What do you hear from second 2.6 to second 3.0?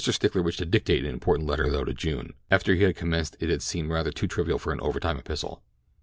he had